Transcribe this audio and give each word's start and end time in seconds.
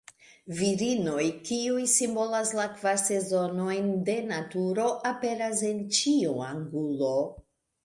Virinoj 0.59 1.25
kiuj 1.49 1.83
simbolas 1.95 2.53
la 2.61 2.65
kvar 2.79 2.97
sezonojn 3.03 3.93
de 4.09 4.17
naturo 4.33 4.89
aperas 5.13 5.65
en 5.71 5.87
ĉiu 6.01 6.35
angulo. 6.51 7.15